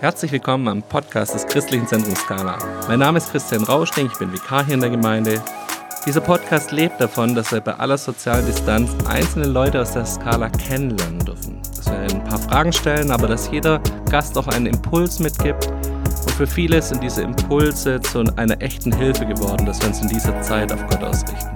[0.00, 2.56] Herzlich willkommen am Podcast des Christlichen Zentrums Skala.
[2.88, 5.42] Mein Name ist Christian Rauschning, ich bin Vikar hier in der Gemeinde.
[6.06, 10.48] Dieser Podcast lebt davon, dass wir bei aller sozialen Distanz einzelne Leute aus der Skala
[10.48, 11.60] kennenlernen dürfen.
[11.76, 13.78] Dass wir ein paar Fragen stellen, aber dass jeder
[14.08, 15.66] Gast auch einen Impuls mitgibt.
[15.66, 20.08] Und für viele sind diese Impulse zu einer echten Hilfe geworden, dass wir uns in
[20.08, 21.50] dieser Zeit auf Gott ausrichten.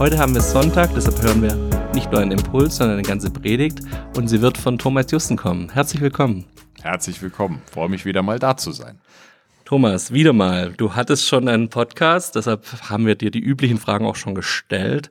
[0.00, 1.54] Heute haben wir Sonntag, deshalb hören wir
[1.94, 3.78] nicht nur einen Impuls, sondern eine ganze Predigt
[4.16, 5.70] und sie wird von Thomas Justen kommen.
[5.72, 6.44] Herzlich willkommen.
[6.84, 7.62] Herzlich willkommen.
[7.72, 9.00] Freue mich wieder mal da zu sein.
[9.64, 10.74] Thomas, wieder mal.
[10.74, 15.10] Du hattest schon einen Podcast, deshalb haben wir dir die üblichen Fragen auch schon gestellt.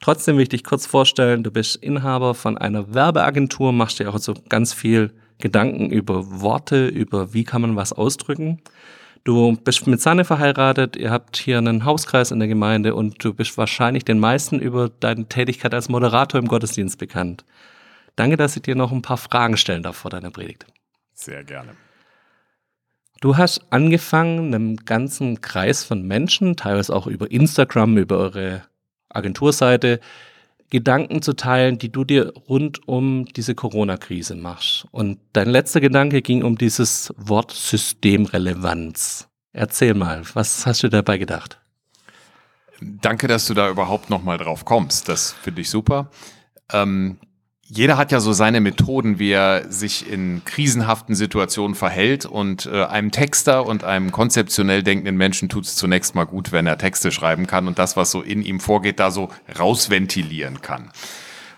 [0.00, 4.18] Trotzdem will ich dich kurz vorstellen, du bist Inhaber von einer Werbeagentur, machst dir auch
[4.18, 8.60] so ganz viel Gedanken über Worte, über wie kann man was ausdrücken.
[9.22, 13.32] Du bist mit Sanne verheiratet, ihr habt hier einen Hauskreis in der Gemeinde und du
[13.32, 17.44] bist wahrscheinlich den meisten über deine Tätigkeit als Moderator im Gottesdienst bekannt.
[18.16, 20.66] Danke, dass ich dir noch ein paar Fragen stellen darf vor deiner Predigt.
[21.14, 21.76] Sehr gerne.
[23.20, 28.62] Du hast angefangen, einem ganzen Kreis von Menschen, teilweise auch über Instagram, über eure
[29.10, 30.00] Agenturseite,
[30.70, 34.86] Gedanken zu teilen, die du dir rund um diese Corona-Krise machst.
[34.90, 39.28] Und dein letzter Gedanke ging um dieses Wort Systemrelevanz.
[39.52, 41.60] Erzähl mal, was hast du dabei gedacht?
[42.80, 45.08] Danke, dass du da überhaupt noch mal drauf kommst.
[45.08, 46.10] Das finde ich super.
[46.72, 47.18] Ähm,
[47.74, 52.26] jeder hat ja so seine Methoden, wie er sich in krisenhaften Situationen verhält.
[52.26, 56.66] Und äh, einem Texter und einem konzeptionell denkenden Menschen tut es zunächst mal gut, wenn
[56.66, 60.92] er Texte schreiben kann und das, was so in ihm vorgeht, da so rausventilieren kann.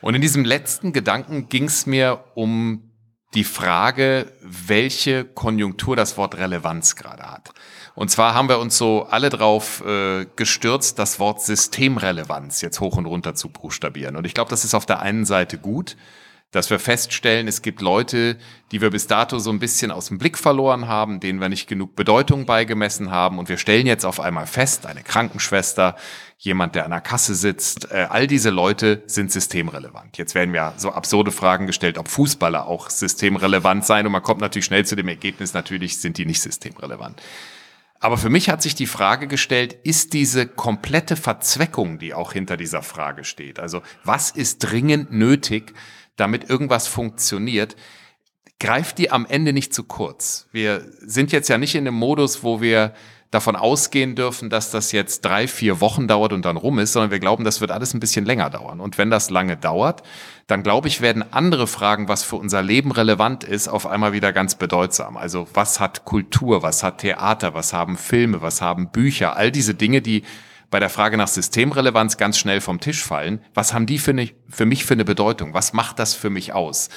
[0.01, 2.93] Und in diesem letzten Gedanken ging es mir um
[3.35, 7.51] die Frage, welche Konjunktur das Wort Relevanz gerade hat.
[7.95, 12.97] Und zwar haben wir uns so alle drauf äh, gestürzt, das Wort Systemrelevanz jetzt hoch
[12.97, 14.17] und runter zu buchstabieren.
[14.17, 15.97] Und ich glaube, das ist auf der einen Seite gut,
[16.51, 18.37] dass wir feststellen, es gibt Leute,
[18.71, 21.69] die wir bis dato so ein bisschen aus dem Blick verloren haben, denen wir nicht
[21.69, 23.39] genug Bedeutung beigemessen haben.
[23.41, 25.97] Und wir stellen jetzt auf einmal fest, eine Krankenschwester,
[26.39, 30.17] jemand, der an der Kasse sitzt, äh, all diese Leute sind systemrelevant.
[30.17, 34.07] Jetzt werden ja so absurde Fragen gestellt, ob Fußballer auch systemrelevant seien.
[34.07, 37.21] Und man kommt natürlich schnell zu dem Ergebnis, natürlich sind die nicht systemrelevant.
[38.05, 42.59] Aber für mich hat sich die Frage gestellt, ist diese komplette Verzweckung, die auch hinter
[42.59, 45.73] dieser Frage steht, also was ist dringend nötig,
[46.17, 47.77] damit irgendwas funktioniert,
[48.61, 50.51] greift die am Ende nicht zu kurz.
[50.53, 52.93] Wir sind jetzt ja nicht in einem Modus, wo wir
[53.35, 57.11] davon ausgehen dürfen, dass das jetzt drei, vier Wochen dauert und dann rum ist, sondern
[57.11, 58.81] wir glauben, das wird alles ein bisschen länger dauern.
[58.81, 60.03] Und wenn das lange dauert,
[60.47, 64.33] dann glaube ich, werden andere Fragen, was für unser Leben relevant ist, auf einmal wieder
[64.33, 65.17] ganz bedeutsam.
[65.17, 69.75] Also was hat Kultur, was hat Theater, was haben Filme, was haben Bücher, all diese
[69.75, 70.23] Dinge, die
[70.71, 73.41] bei der Frage nach Systemrelevanz ganz schnell vom Tisch fallen.
[73.55, 75.55] Was haben die für, eine, für mich für eine Bedeutung?
[75.55, 76.89] Was macht das für mich aus?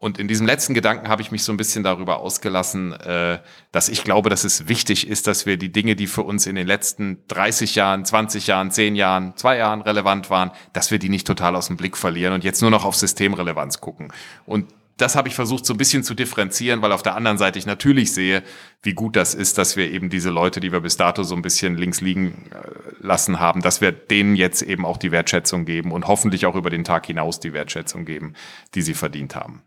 [0.00, 3.40] Und in diesem letzten Gedanken habe ich mich so ein bisschen darüber ausgelassen, äh,
[3.72, 6.54] dass ich glaube, dass es wichtig ist, dass wir die Dinge, die für uns in
[6.54, 11.08] den letzten 30 Jahren, 20 Jahren, 10 Jahren, 2 Jahren relevant waren, dass wir die
[11.08, 14.12] nicht total aus dem Blick verlieren und jetzt nur noch auf Systemrelevanz gucken.
[14.46, 14.66] Und
[14.98, 17.66] das habe ich versucht so ein bisschen zu differenzieren, weil auf der anderen Seite ich
[17.66, 18.42] natürlich sehe,
[18.82, 21.42] wie gut das ist, dass wir eben diese Leute, die wir bis dato so ein
[21.42, 22.58] bisschen links liegen äh,
[23.00, 26.70] lassen haben, dass wir denen jetzt eben auch die Wertschätzung geben und hoffentlich auch über
[26.70, 28.34] den Tag hinaus die Wertschätzung geben,
[28.74, 29.62] die sie verdient haben.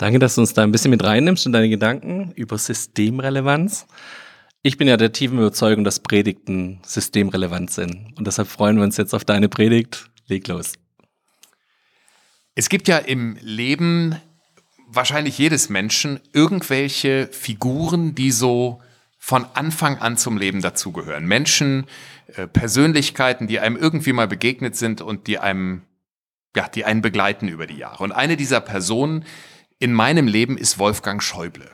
[0.00, 3.86] Danke, dass du uns da ein bisschen mit reinnimmst in deine Gedanken über Systemrelevanz.
[4.62, 8.14] Ich bin ja der tiefen Überzeugung, dass Predigten systemrelevant sind.
[8.16, 10.08] Und deshalb freuen wir uns jetzt auf deine Predigt.
[10.26, 10.72] Leg los.
[12.54, 14.16] Es gibt ja im Leben
[14.88, 18.80] wahrscheinlich jedes Menschen irgendwelche Figuren, die so
[19.18, 21.26] von Anfang an zum Leben dazugehören.
[21.26, 21.84] Menschen,
[22.36, 25.82] äh, Persönlichkeiten, die einem irgendwie mal begegnet sind und die einem,
[26.56, 28.02] ja, die einen begleiten über die Jahre.
[28.02, 29.26] Und eine dieser Personen
[29.80, 31.70] in meinem Leben ist Wolfgang Schäuble.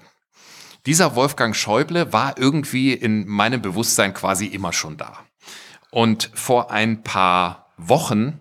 [0.87, 5.19] Dieser Wolfgang Schäuble war irgendwie in meinem Bewusstsein quasi immer schon da.
[5.91, 8.39] Und vor ein paar Wochen,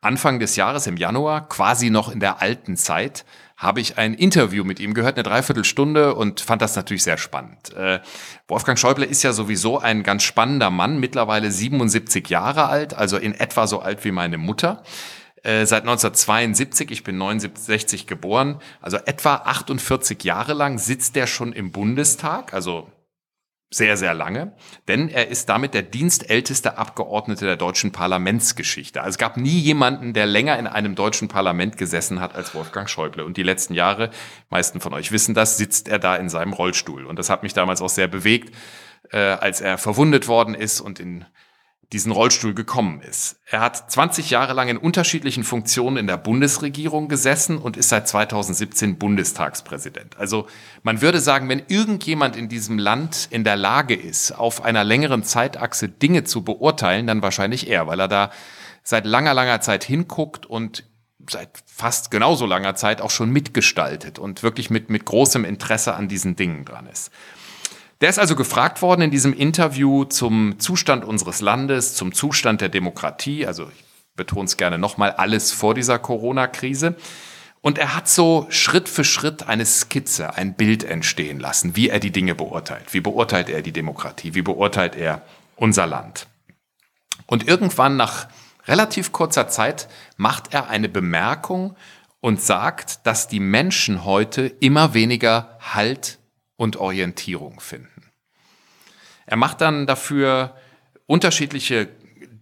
[0.00, 3.26] Anfang des Jahres im Januar, quasi noch in der alten Zeit,
[3.58, 7.74] habe ich ein Interview mit ihm gehört, eine Dreiviertelstunde und fand das natürlich sehr spannend.
[7.74, 8.00] Äh,
[8.48, 13.34] Wolfgang Schäuble ist ja sowieso ein ganz spannender Mann, mittlerweile 77 Jahre alt, also in
[13.34, 14.82] etwa so alt wie meine Mutter.
[15.42, 21.52] Äh, seit 1972, ich bin 69 geboren, also etwa 48 Jahre lang sitzt er schon
[21.52, 22.90] im Bundestag, also
[23.74, 24.52] sehr, sehr lange,
[24.86, 29.00] denn er ist damit der dienstälteste Abgeordnete der deutschen Parlamentsgeschichte.
[29.00, 32.88] Also es gab nie jemanden, der länger in einem deutschen Parlament gesessen hat als Wolfgang
[32.88, 33.24] Schäuble.
[33.24, 34.10] Und die letzten Jahre,
[34.50, 37.06] meisten von euch wissen das, sitzt er da in seinem Rollstuhl.
[37.06, 38.54] Und das hat mich damals auch sehr bewegt,
[39.10, 41.24] äh, als er verwundet worden ist und in
[41.92, 43.36] diesen Rollstuhl gekommen ist.
[43.44, 48.08] Er hat 20 Jahre lang in unterschiedlichen Funktionen in der Bundesregierung gesessen und ist seit
[48.08, 50.16] 2017 Bundestagspräsident.
[50.18, 50.46] Also
[50.82, 55.22] man würde sagen, wenn irgendjemand in diesem Land in der Lage ist, auf einer längeren
[55.22, 58.30] Zeitachse Dinge zu beurteilen, dann wahrscheinlich er, weil er da
[58.82, 60.84] seit langer, langer Zeit hinguckt und
[61.28, 66.08] seit fast genauso langer Zeit auch schon mitgestaltet und wirklich mit, mit großem Interesse an
[66.08, 67.10] diesen Dingen dran ist.
[68.02, 72.68] Der ist also gefragt worden in diesem Interview zum Zustand unseres Landes, zum Zustand der
[72.68, 73.84] Demokratie, also ich
[74.16, 76.96] betone es gerne nochmal, alles vor dieser Corona-Krise.
[77.60, 82.00] Und er hat so Schritt für Schritt eine Skizze, ein Bild entstehen lassen, wie er
[82.00, 82.92] die Dinge beurteilt.
[82.92, 84.34] Wie beurteilt er die Demokratie?
[84.34, 85.22] Wie beurteilt er
[85.54, 86.26] unser Land?
[87.26, 88.26] Und irgendwann nach
[88.66, 91.76] relativ kurzer Zeit macht er eine Bemerkung
[92.18, 96.18] und sagt, dass die Menschen heute immer weniger Halt
[96.56, 97.91] und Orientierung finden.
[99.26, 100.54] Er macht dann dafür
[101.06, 101.88] unterschiedliche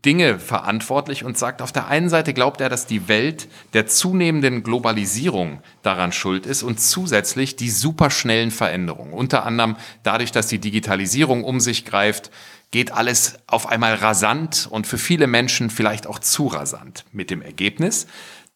[0.04, 4.62] Dinge verantwortlich und sagt, auf der einen Seite glaubt er, dass die Welt der zunehmenden
[4.62, 9.12] Globalisierung daran schuld ist und zusätzlich die superschnellen Veränderungen.
[9.12, 12.30] Unter anderem dadurch, dass die Digitalisierung um sich greift,
[12.70, 17.04] geht alles auf einmal rasant und für viele Menschen vielleicht auch zu rasant.
[17.12, 18.06] Mit dem Ergebnis,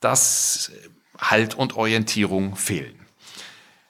[0.00, 0.72] dass
[1.18, 3.03] Halt und Orientierung fehlen.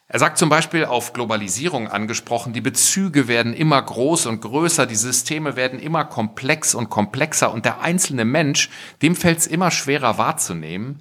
[0.06, 4.97] Er sagt zum Beispiel auf Globalisierung angesprochen, die Bezüge werden immer groß und größer, die
[4.97, 8.69] Systeme werden immer komplex und komplexer und der einzelne Mensch,
[9.01, 11.01] dem fällt es immer schwerer wahrzunehmen,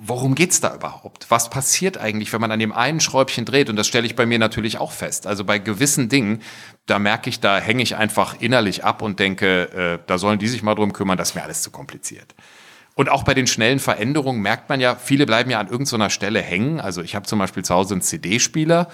[0.00, 1.30] worum geht's da überhaupt?
[1.30, 3.68] Was passiert eigentlich, wenn man an dem einen Schräubchen dreht?
[3.68, 5.26] Und das stelle ich bei mir natürlich auch fest.
[5.26, 6.42] Also bei gewissen Dingen,
[6.86, 10.48] da merke ich, da hänge ich einfach innerlich ab und denke, äh, da sollen die
[10.48, 12.34] sich mal drum kümmern, das ist mir alles zu kompliziert.
[12.94, 16.40] Und auch bei den schnellen Veränderungen merkt man ja, viele bleiben ja an irgendeiner Stelle
[16.42, 16.80] hängen.
[16.80, 18.88] Also ich habe zum Beispiel zu Hause einen CD-Spieler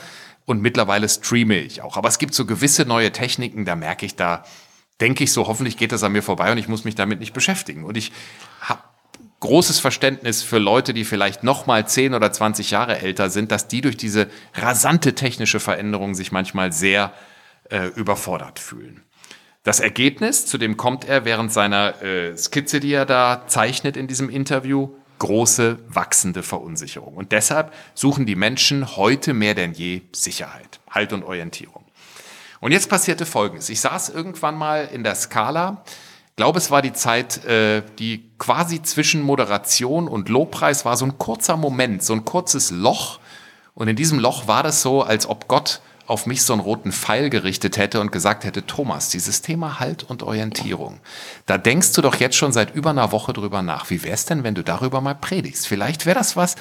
[0.44, 1.96] und mittlerweile streame ich auch.
[1.96, 4.44] Aber es gibt so gewisse neue Techniken, da merke ich, da
[5.00, 7.32] denke ich so, hoffentlich geht das an mir vorbei und ich muss mich damit nicht
[7.32, 7.84] beschäftigen.
[7.84, 8.12] Und ich
[8.60, 8.80] habe
[9.40, 13.68] großes Verständnis für Leute, die vielleicht noch mal 10 oder 20 Jahre älter sind, dass
[13.68, 17.12] die durch diese rasante technische Veränderung sich manchmal sehr
[17.70, 19.02] äh, überfordert fühlen.
[19.66, 24.06] Das Ergebnis, zu dem kommt er während seiner äh, Skizze, die er da zeichnet in
[24.06, 27.14] diesem Interview, große wachsende Verunsicherung.
[27.14, 31.84] Und deshalb suchen die Menschen heute mehr denn je Sicherheit, Halt und Orientierung.
[32.60, 33.68] Und jetzt passierte Folgendes.
[33.68, 35.82] Ich saß irgendwann mal in der Skala,
[36.36, 41.18] glaube es war die Zeit, äh, die quasi zwischen Moderation und Lobpreis war so ein
[41.18, 43.18] kurzer Moment, so ein kurzes Loch.
[43.74, 46.92] Und in diesem Loch war das so, als ob Gott auf mich so einen roten
[46.92, 51.00] Pfeil gerichtet hätte und gesagt hätte, Thomas, dieses Thema Halt und Orientierung,
[51.46, 53.90] da denkst du doch jetzt schon seit über einer Woche drüber nach.
[53.90, 55.66] Wie wär's denn, wenn du darüber mal predigst?
[55.66, 56.56] Vielleicht wäre das was,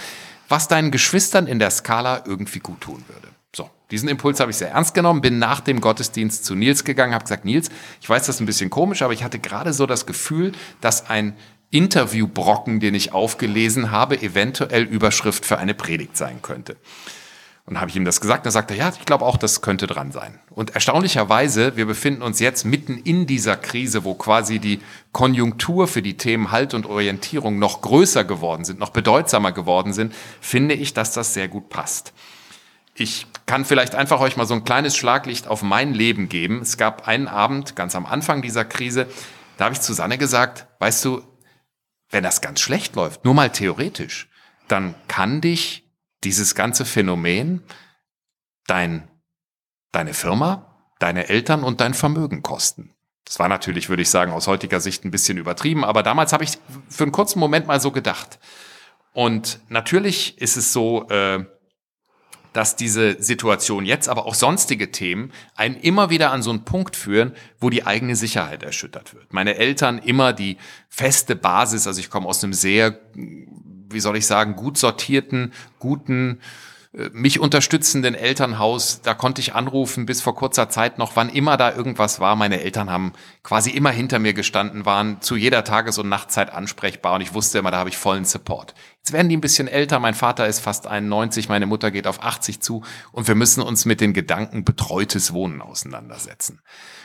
[0.50, 3.30] was deinen Geschwistern in der Skala irgendwie gut tun würde.
[3.56, 7.13] So, diesen Impuls habe ich sehr ernst genommen, bin nach dem Gottesdienst zu Nils gegangen,
[7.13, 7.69] habe gesagt, Nils,
[8.01, 10.51] ich weiß, das ist ein bisschen komisch, aber ich hatte gerade so das Gefühl,
[10.81, 11.36] dass ein
[11.71, 16.77] Interviewbrocken, den ich aufgelesen habe, eventuell Überschrift für eine Predigt sein könnte.
[17.67, 19.88] Und habe ich ihm das gesagt, dann sagte er, ja, ich glaube auch, das könnte
[19.88, 20.39] dran sein.
[20.51, 24.81] Und erstaunlicherweise, wir befinden uns jetzt mitten in dieser Krise, wo quasi die
[25.12, 30.13] Konjunktur für die Themen Halt und Orientierung noch größer geworden sind, noch bedeutsamer geworden sind,
[30.41, 32.13] finde ich, dass das sehr gut passt.
[32.94, 36.62] Ich kann vielleicht einfach euch mal so ein kleines Schlaglicht auf mein Leben geben.
[36.62, 39.07] Es gab einen Abend, ganz am Anfang dieser Krise,
[39.57, 41.23] da habe ich zu Sanne gesagt, weißt du,
[42.09, 44.29] wenn das ganz schlecht läuft, nur mal theoretisch,
[44.67, 45.85] dann kann dich
[46.24, 47.63] dieses ganze Phänomen
[48.67, 49.07] dein,
[49.91, 52.95] deine Firma, deine Eltern und dein Vermögen kosten.
[53.25, 56.43] Das war natürlich, würde ich sagen, aus heutiger Sicht ein bisschen übertrieben, aber damals habe
[56.43, 58.39] ich für einen kurzen Moment mal so gedacht.
[59.13, 61.45] Und natürlich ist es so, äh,
[62.55, 66.95] dass diese Situation jetzt, aber auch sonstige Themen einen immer wieder an so einen Punkt
[66.95, 69.34] führen, wo die eigene Sicherheit erschüttert wird.
[69.34, 70.57] Meine Eltern immer die
[70.88, 73.01] feste Basis, also ich komme aus einem sehr
[73.95, 76.39] wie soll ich sagen, gut sortierten, guten,
[76.95, 81.57] äh, mich unterstützenden Elternhaus, da konnte ich anrufen bis vor kurzer Zeit noch, wann immer
[81.57, 82.35] da irgendwas war.
[82.35, 87.15] Meine Eltern haben quasi immer hinter mir gestanden, waren zu jeder Tages- und Nachtzeit ansprechbar
[87.15, 88.73] und ich wusste immer, da habe ich vollen Support.
[88.97, 92.23] Jetzt werden die ein bisschen älter, mein Vater ist fast 91, meine Mutter geht auf
[92.23, 96.61] 80 zu und wir müssen uns mit den Gedanken betreutes Wohnen auseinandersetzen.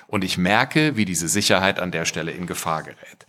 [0.07, 3.27] Und ich merke, wie diese Sicherheit an der Stelle in Gefahr gerät.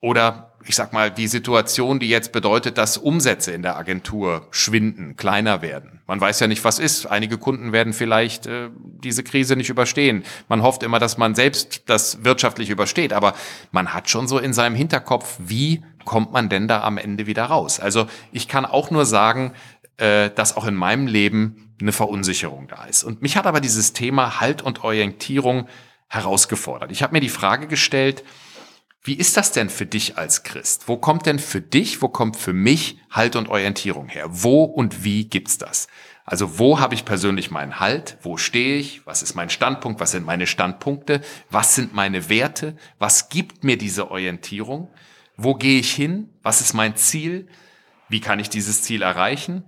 [0.00, 5.16] Oder ich sag mal, die Situation, die jetzt bedeutet, dass Umsätze in der Agentur schwinden,
[5.16, 6.00] kleiner werden.
[6.06, 7.06] Man weiß ja nicht, was ist.
[7.06, 10.22] Einige Kunden werden vielleicht äh, diese Krise nicht überstehen.
[10.48, 13.34] Man hofft immer, dass man selbst das wirtschaftlich übersteht, aber
[13.72, 17.44] man hat schon so in seinem Hinterkopf, wie kommt man denn da am Ende wieder
[17.44, 17.80] raus?
[17.80, 19.52] Also ich kann auch nur sagen,
[19.96, 23.02] äh, dass auch in meinem Leben eine Verunsicherung da ist.
[23.02, 25.68] Und mich hat aber dieses Thema Halt und Orientierung
[26.08, 26.92] herausgefordert.
[26.92, 28.24] Ich habe mir die Frage gestellt,
[29.02, 30.86] Wie ist das denn für dich als Christ?
[30.86, 34.26] Wo kommt denn für dich, wo kommt für mich Halt und Orientierung her?
[34.28, 35.88] Wo und wie gibt's das?
[36.26, 38.18] Also wo habe ich persönlich meinen Halt?
[38.22, 39.06] Wo stehe ich?
[39.06, 40.00] Was ist mein Standpunkt?
[40.00, 41.22] Was sind meine Standpunkte?
[41.48, 42.76] Was sind meine Werte?
[42.98, 44.90] Was gibt mir diese Orientierung?
[45.36, 46.28] Wo gehe ich hin?
[46.42, 47.48] Was ist mein Ziel?
[48.10, 49.64] Wie kann ich dieses Ziel erreichen?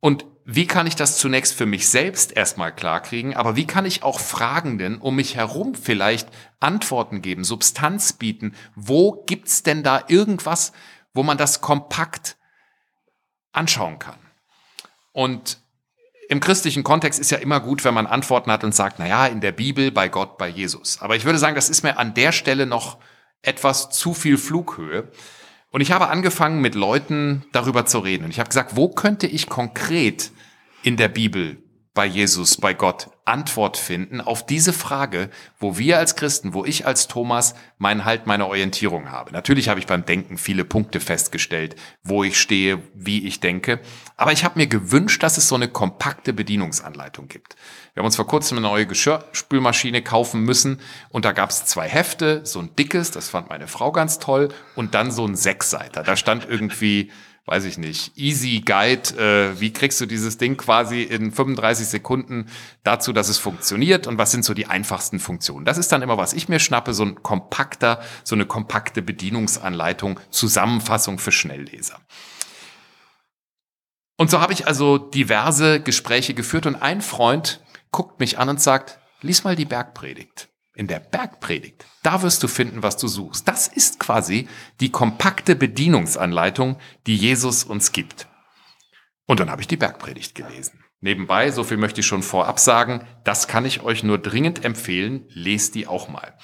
[0.00, 4.02] Und wie kann ich das zunächst für mich selbst erstmal klarkriegen, aber wie kann ich
[4.02, 8.54] auch Fragenden um mich herum vielleicht Antworten geben, Substanz bieten?
[8.74, 10.72] Wo gibt's denn da irgendwas,
[11.14, 12.36] wo man das kompakt
[13.52, 14.18] anschauen kann?
[15.12, 15.58] Und
[16.28, 19.26] im christlichen Kontext ist ja immer gut, wenn man Antworten hat und sagt, na ja,
[19.26, 21.00] in der Bibel, bei Gott, bei Jesus.
[21.00, 22.98] Aber ich würde sagen, das ist mir an der Stelle noch
[23.42, 25.08] etwas zu viel Flughöhe.
[25.72, 28.24] Und ich habe angefangen, mit Leuten darüber zu reden.
[28.24, 30.30] Und ich habe gesagt, wo könnte ich konkret
[30.82, 31.61] in der Bibel,
[31.94, 36.86] bei Jesus, bei Gott Antwort finden auf diese Frage, wo wir als Christen, wo ich
[36.86, 39.32] als Thomas meinen Halt, meine Orientierung habe.
[39.32, 43.80] Natürlich habe ich beim Denken viele Punkte festgestellt, wo ich stehe, wie ich denke.
[44.16, 47.56] Aber ich habe mir gewünscht, dass es so eine kompakte Bedienungsanleitung gibt.
[47.94, 50.80] Wir haben uns vor kurzem eine neue Geschirrspülmaschine kaufen müssen
[51.10, 54.48] und da gab es zwei Hefte, so ein dickes, das fand meine Frau ganz toll,
[54.74, 56.02] und dann so ein Sechsseiter.
[56.02, 57.10] Da stand irgendwie
[57.46, 62.46] weiß ich nicht, Easy Guide, äh, wie kriegst du dieses Ding quasi in 35 Sekunden
[62.84, 65.64] dazu, dass es funktioniert und was sind so die einfachsten Funktionen.
[65.64, 70.20] Das ist dann immer, was ich mir schnappe, so ein kompakter, so eine kompakte Bedienungsanleitung,
[70.30, 71.98] Zusammenfassung für Schnellleser.
[74.16, 78.60] Und so habe ich also diverse Gespräche geführt und ein Freund guckt mich an und
[78.60, 81.86] sagt, lies mal die Bergpredigt in der Bergpredigt.
[82.02, 83.46] Da wirst du finden, was du suchst.
[83.46, 84.48] Das ist quasi
[84.80, 88.26] die kompakte Bedienungsanleitung, die Jesus uns gibt.
[89.26, 90.84] Und dann habe ich die Bergpredigt gelesen.
[91.00, 95.26] Nebenbei, so viel möchte ich schon vorab sagen, das kann ich euch nur dringend empfehlen,
[95.28, 96.38] lest die auch mal.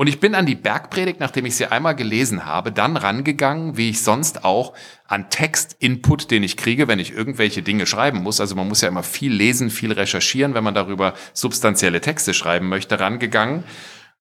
[0.00, 3.90] Und ich bin an die Bergpredigt, nachdem ich sie einmal gelesen habe, dann rangegangen, wie
[3.90, 4.72] ich sonst auch
[5.06, 8.40] an Text-Input, den ich kriege, wenn ich irgendwelche Dinge schreiben muss.
[8.40, 12.70] Also man muss ja immer viel lesen, viel recherchieren, wenn man darüber substanzielle Texte schreiben
[12.70, 13.62] möchte, rangegangen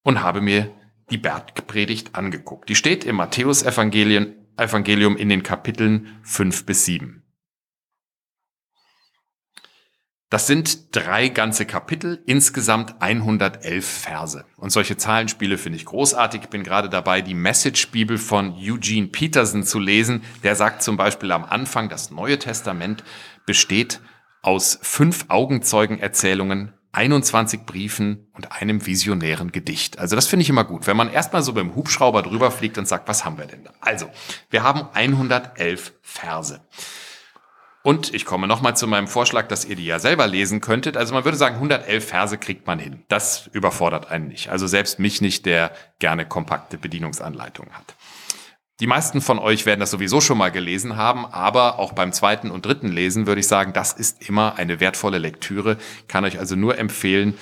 [0.03, 0.69] und habe mir
[1.11, 2.67] die Bergpredigt angeguckt.
[2.67, 7.18] Die steht im Matthäus-Evangelium Evangelium in den Kapiteln 5 bis 7.
[10.29, 14.45] Das sind drei ganze Kapitel, insgesamt 111 Verse.
[14.57, 16.41] Und solche Zahlenspiele finde ich großartig.
[16.43, 20.21] Ich bin gerade dabei, die Message-Bibel von Eugene Peterson zu lesen.
[20.43, 23.03] Der sagt zum Beispiel am Anfang, das Neue Testament
[23.47, 24.01] besteht
[24.43, 29.97] aus fünf Augenzeugenerzählungen, 21 Briefen und einem visionären Gedicht.
[29.97, 32.87] Also das finde ich immer gut, wenn man erstmal so beim Hubschrauber drüber fliegt und
[32.87, 33.71] sagt, was haben wir denn da?
[33.79, 34.09] Also,
[34.51, 36.61] wir haben 111 Verse.
[37.81, 40.97] Und ich komme nochmal zu meinem Vorschlag, dass ihr die ja selber lesen könntet.
[40.97, 43.03] Also man würde sagen, 111 Verse kriegt man hin.
[43.07, 44.49] Das überfordert einen nicht.
[44.49, 47.95] Also selbst mich nicht, der gerne kompakte Bedienungsanleitungen hat.
[48.81, 52.49] Die meisten von euch werden das sowieso schon mal gelesen haben, aber auch beim zweiten
[52.49, 55.77] und dritten Lesen würde ich sagen, das ist immer eine wertvolle Lektüre.
[56.07, 57.37] Kann euch also nur empfehlen,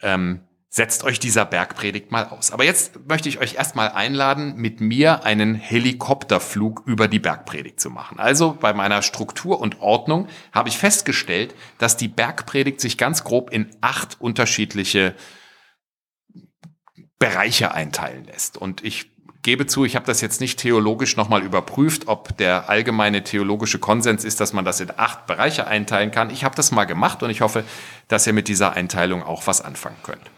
[0.00, 0.40] ähm,
[0.74, 2.50] Setzt euch dieser Bergpredigt mal aus.
[2.50, 7.90] Aber jetzt möchte ich euch erstmal einladen, mit mir einen Helikopterflug über die Bergpredigt zu
[7.90, 8.18] machen.
[8.18, 13.50] Also bei meiner Struktur und Ordnung habe ich festgestellt, dass die Bergpredigt sich ganz grob
[13.50, 15.14] in acht unterschiedliche
[17.18, 18.56] Bereiche einteilen lässt.
[18.56, 19.10] Und ich
[19.42, 24.24] gebe zu, ich habe das jetzt nicht theologisch nochmal überprüft, ob der allgemeine theologische Konsens
[24.24, 26.30] ist, dass man das in acht Bereiche einteilen kann.
[26.30, 27.62] Ich habe das mal gemacht und ich hoffe,
[28.08, 30.30] dass ihr mit dieser Einteilung auch was anfangen könnt.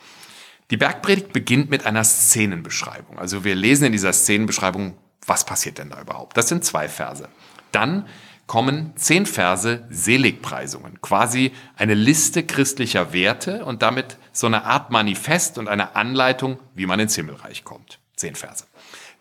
[0.70, 3.18] Die Bergpredigt beginnt mit einer Szenenbeschreibung.
[3.18, 6.36] Also wir lesen in dieser Szenenbeschreibung, was passiert denn da überhaupt?
[6.36, 7.28] Das sind zwei Verse.
[7.72, 8.06] Dann
[8.46, 15.58] kommen zehn Verse Seligpreisungen, quasi eine Liste christlicher Werte und damit so eine Art Manifest
[15.58, 17.98] und eine Anleitung, wie man ins Himmelreich kommt.
[18.16, 18.64] Zehn Verse.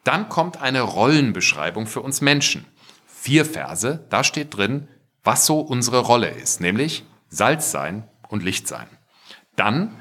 [0.03, 2.65] Dann kommt eine Rollenbeschreibung für uns Menschen.
[3.07, 4.87] Vier Verse, da steht drin,
[5.23, 8.87] was so unsere Rolle ist, nämlich Salz sein und Licht sein.
[9.55, 9.95] Dann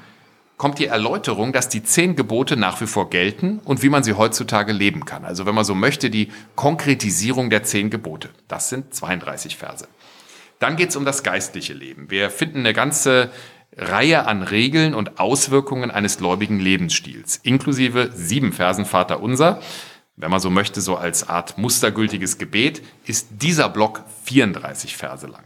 [0.63, 4.13] kommt die Erläuterung, dass die zehn Gebote nach wie vor gelten und wie man sie
[4.13, 5.25] heutzutage leben kann.
[5.25, 8.29] Also wenn man so möchte, die Konkretisierung der zehn Gebote.
[8.47, 9.89] Das sind 32 Verse.
[10.59, 12.09] Dann geht es um das geistliche Leben.
[12.09, 13.29] Wir finden eine ganze
[13.75, 19.61] Reihe an Regeln und Auswirkungen eines gläubigen Lebensstils, inklusive sieben Versen Vater unser.
[20.15, 25.43] Wenn man so möchte, so als Art mustergültiges Gebet, ist dieser Block 34 Verse lang.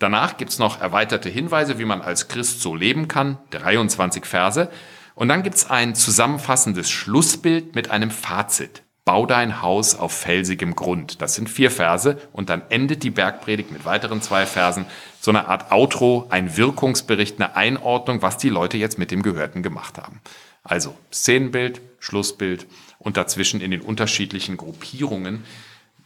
[0.00, 4.70] Danach gibt's noch erweiterte Hinweise, wie man als Christ so leben kann, 23 Verse.
[5.14, 8.82] Und dann gibt's ein zusammenfassendes Schlussbild mit einem Fazit.
[9.04, 11.20] Bau dein Haus auf felsigem Grund.
[11.20, 14.86] Das sind vier Verse und dann endet die Bergpredigt mit weiteren zwei Versen.
[15.20, 19.62] So eine Art Outro, ein Wirkungsbericht, eine Einordnung, was die Leute jetzt mit dem Gehörten
[19.62, 20.22] gemacht haben.
[20.64, 22.66] Also Szenenbild, Schlussbild
[22.98, 25.44] und dazwischen in den unterschiedlichen Gruppierungen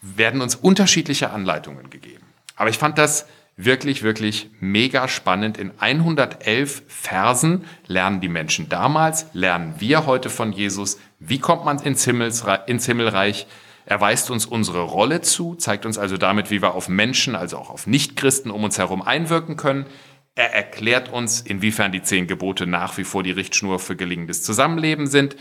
[0.03, 2.25] werden uns unterschiedliche Anleitungen gegeben.
[2.57, 5.59] Aber ich fand das wirklich, wirklich mega spannend.
[5.59, 11.79] In 111 Versen lernen die Menschen damals, lernen wir heute von Jesus, wie kommt man
[11.79, 13.47] ins, ins Himmelreich.
[13.87, 17.59] Er weist uns unsere Rolle zu, zeigt uns also damit, wie wir auf Menschen, also
[17.59, 19.87] auch auf Nichtchristen um uns herum einwirken können.
[20.35, 25.07] Er erklärt uns, inwiefern die zehn Gebote nach wie vor die Richtschnur für gelingendes Zusammenleben
[25.07, 25.37] sind.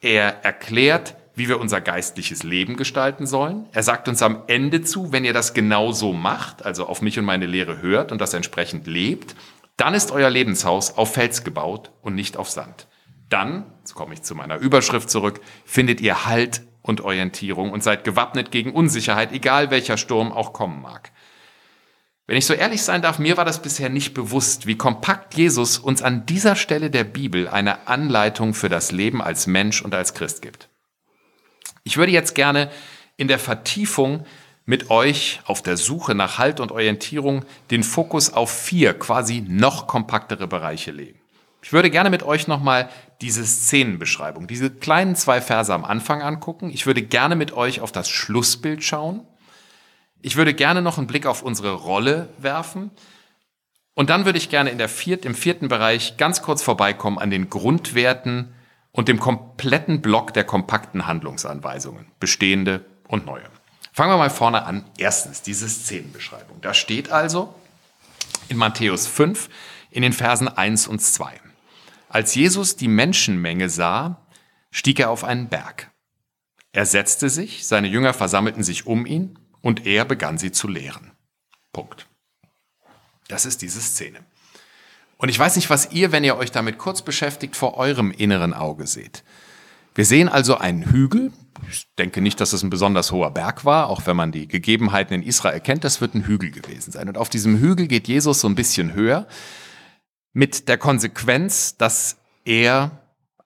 [0.00, 3.66] Er erklärt, wie wir unser geistliches Leben gestalten sollen.
[3.72, 7.18] Er sagt uns am Ende zu, wenn ihr das genau so macht, also auf mich
[7.18, 9.36] und meine Lehre hört und das entsprechend lebt,
[9.76, 12.88] dann ist euer Lebenshaus auf Fels gebaut und nicht auf Sand.
[13.28, 18.04] Dann, jetzt komme ich zu meiner Überschrift zurück, findet ihr Halt und Orientierung und seid
[18.04, 21.12] gewappnet gegen Unsicherheit, egal welcher Sturm auch kommen mag.
[22.26, 25.78] Wenn ich so ehrlich sein darf, mir war das bisher nicht bewusst, wie kompakt Jesus
[25.78, 30.14] uns an dieser Stelle der Bibel eine Anleitung für das Leben als Mensch und als
[30.14, 30.68] Christ gibt.
[31.86, 32.68] Ich würde jetzt gerne
[33.16, 34.26] in der Vertiefung
[34.64, 39.86] mit euch auf der Suche nach Halt und Orientierung den Fokus auf vier quasi noch
[39.86, 41.20] kompaktere Bereiche legen.
[41.62, 42.90] Ich würde gerne mit euch nochmal
[43.20, 46.70] diese Szenenbeschreibung, diese kleinen zwei Verse am Anfang angucken.
[46.70, 49.24] Ich würde gerne mit euch auf das Schlussbild schauen.
[50.22, 52.90] Ich würde gerne noch einen Blick auf unsere Rolle werfen.
[53.94, 57.30] Und dann würde ich gerne in der viert, im vierten Bereich ganz kurz vorbeikommen an
[57.30, 58.55] den Grundwerten
[58.96, 63.44] und dem kompletten Block der kompakten Handlungsanweisungen, bestehende und neue.
[63.92, 64.84] Fangen wir mal vorne an.
[64.98, 66.60] Erstens diese Szenenbeschreibung.
[66.62, 67.54] Da steht also
[68.48, 69.48] in Matthäus 5
[69.90, 71.40] in den Versen 1 und 2.
[72.08, 74.26] Als Jesus die Menschenmenge sah,
[74.70, 75.90] stieg er auf einen Berg.
[76.72, 81.12] Er setzte sich, seine Jünger versammelten sich um ihn und er begann sie zu lehren.
[81.72, 82.06] Punkt.
[83.28, 84.20] Das ist diese Szene.
[85.18, 88.52] Und ich weiß nicht, was ihr, wenn ihr euch damit kurz beschäftigt, vor eurem inneren
[88.52, 89.24] Auge seht.
[89.94, 91.32] Wir sehen also einen Hügel.
[91.70, 95.14] Ich denke nicht, dass es ein besonders hoher Berg war, auch wenn man die Gegebenheiten
[95.14, 97.08] in Israel kennt, das wird ein Hügel gewesen sein.
[97.08, 99.26] Und auf diesem Hügel geht Jesus so ein bisschen höher,
[100.34, 102.90] mit der Konsequenz, dass er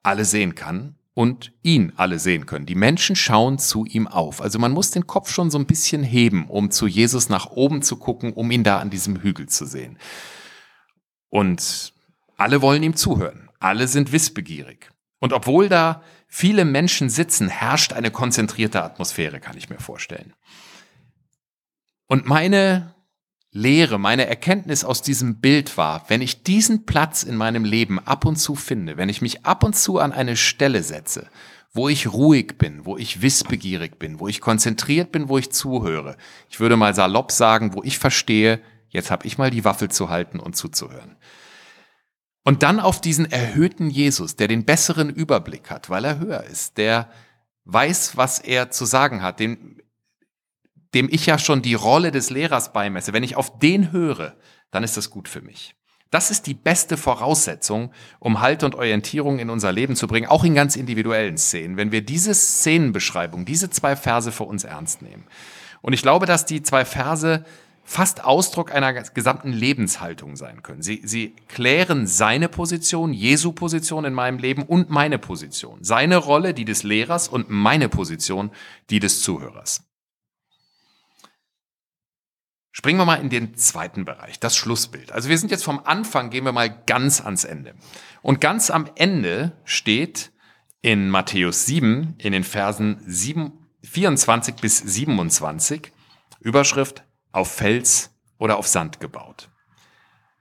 [0.03, 2.65] alle sehen kann und ihn alle sehen können.
[2.65, 4.41] Die Menschen schauen zu ihm auf.
[4.41, 7.81] Also man muss den Kopf schon so ein bisschen heben, um zu Jesus nach oben
[7.81, 9.97] zu gucken, um ihn da an diesem Hügel zu sehen.
[11.31, 11.93] Und
[12.37, 13.49] alle wollen ihm zuhören.
[13.59, 14.91] Alle sind wissbegierig.
[15.19, 20.33] Und obwohl da viele Menschen sitzen, herrscht eine konzentrierte Atmosphäre, kann ich mir vorstellen.
[22.07, 22.93] Und meine
[23.51, 28.25] Lehre, meine Erkenntnis aus diesem Bild war, wenn ich diesen Platz in meinem Leben ab
[28.25, 31.29] und zu finde, wenn ich mich ab und zu an eine Stelle setze,
[31.73, 36.17] wo ich ruhig bin, wo ich wissbegierig bin, wo ich konzentriert bin, wo ich zuhöre,
[36.49, 38.59] ich würde mal salopp sagen, wo ich verstehe,
[38.91, 41.17] Jetzt habe ich mal die Waffel zu halten und zuzuhören.
[42.43, 46.77] Und dann auf diesen erhöhten Jesus, der den besseren Überblick hat, weil er höher ist,
[46.77, 47.09] der
[47.65, 49.77] weiß, was er zu sagen hat, dem,
[50.93, 53.13] dem ich ja schon die Rolle des Lehrers beimesse.
[53.13, 54.35] Wenn ich auf den höre,
[54.71, 55.75] dann ist das gut für mich.
[56.09, 60.43] Das ist die beste Voraussetzung, um Halt und Orientierung in unser Leben zu bringen, auch
[60.43, 65.25] in ganz individuellen Szenen, wenn wir diese Szenenbeschreibung, diese zwei Verse für uns ernst nehmen.
[65.81, 67.45] Und ich glaube, dass die zwei Verse
[67.83, 70.81] fast Ausdruck einer gesamten Lebenshaltung sein können.
[70.81, 75.83] Sie, sie klären seine Position, Jesu Position in meinem Leben und meine Position.
[75.83, 78.51] Seine Rolle, die des Lehrers und meine Position,
[78.89, 79.83] die des Zuhörers.
[82.71, 85.11] Springen wir mal in den zweiten Bereich, das Schlussbild.
[85.11, 87.75] Also wir sind jetzt vom Anfang, gehen wir mal ganz ans Ende.
[88.21, 90.31] Und ganz am Ende steht
[90.81, 93.51] in Matthäus 7, in den Versen 7,
[93.83, 95.91] 24 bis 27,
[96.39, 99.49] Überschrift auf Fels oder auf Sand gebaut.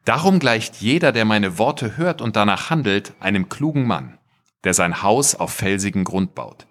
[0.04, 4.18] Darum gleicht jeder, der meine Worte hört und danach handelt, einem klugen Mann,
[4.64, 6.66] der sein Haus auf felsigen Grund baut.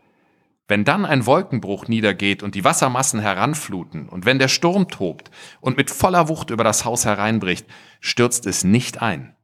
[0.68, 5.78] Wenn dann ein Wolkenbruch niedergeht und die Wassermassen heranfluten, und wenn der Sturm tobt und
[5.78, 7.66] mit voller Wucht über das Haus hereinbricht,
[8.00, 9.36] stürzt es nicht ein.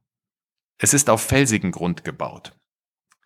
[0.77, 2.53] Es ist auf felsigen Grund gebaut.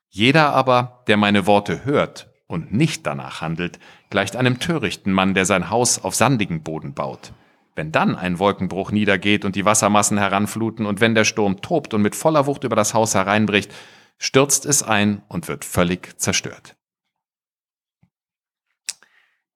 [0.10, 5.46] Jeder aber, der meine Worte hört und nicht danach handelt, gleicht einem törichten Mann, der
[5.46, 7.32] sein Haus auf sandigen Boden baut.
[7.76, 12.02] Wenn dann ein Wolkenbruch niedergeht und die Wassermassen heranfluten und wenn der Sturm tobt und
[12.02, 13.72] mit voller Wucht über das Haus hereinbricht,
[14.18, 16.76] stürzt es ein und wird völlig zerstört.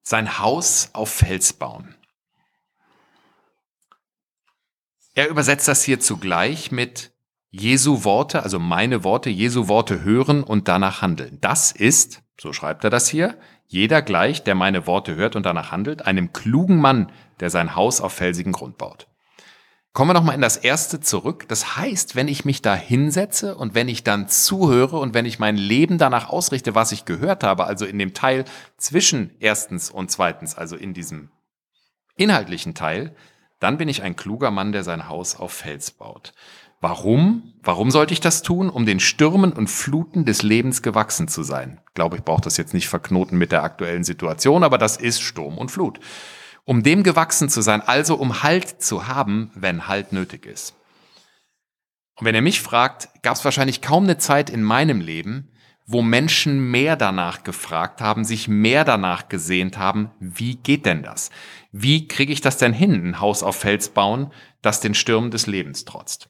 [0.03, 1.95] Sein Haus auf Fels bauen.
[5.15, 7.11] Er übersetzt das hier zugleich mit
[7.49, 11.39] Jesu Worte, also meine Worte, Jesu Worte hören und danach handeln.
[11.41, 15.71] Das ist, so schreibt er das hier, jeder gleich, der meine Worte hört und danach
[15.71, 19.07] handelt, einem klugen Mann, der sein Haus auf felsigen Grund baut.
[19.93, 21.45] Kommen wir nochmal in das erste zurück.
[21.49, 25.37] Das heißt, wenn ich mich da hinsetze und wenn ich dann zuhöre und wenn ich
[25.37, 28.45] mein Leben danach ausrichte, was ich gehört habe, also in dem Teil
[28.77, 31.29] zwischen erstens und zweitens, also in diesem
[32.15, 33.15] inhaltlichen Teil,
[33.59, 36.33] dann bin ich ein kluger Mann, der sein Haus auf Fels baut.
[36.83, 37.53] Warum?
[37.63, 38.69] Warum sollte ich das tun?
[38.69, 41.79] Um den Stürmen und Fluten des Lebens gewachsen zu sein.
[41.87, 45.21] Ich glaube, ich brauche das jetzt nicht verknoten mit der aktuellen Situation, aber das ist
[45.21, 45.99] Sturm und Flut
[46.65, 50.75] um dem gewachsen zu sein, also um Halt zu haben, wenn Halt nötig ist.
[52.15, 55.49] Und wenn ihr mich fragt, gab es wahrscheinlich kaum eine Zeit in meinem Leben,
[55.85, 61.29] wo Menschen mehr danach gefragt haben, sich mehr danach gesehnt haben, wie geht denn das?
[61.71, 65.47] Wie kriege ich das denn hin, ein Haus auf Fels bauen, das den Stürmen des
[65.47, 66.29] Lebens trotzt?